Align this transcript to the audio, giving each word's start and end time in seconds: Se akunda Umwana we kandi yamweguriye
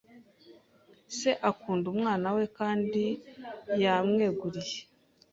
Se 1.17 1.31
akunda 1.49 1.85
Umwana 1.93 2.27
we 2.35 2.43
kandi 2.57 3.03
yamweguriye 3.83 4.79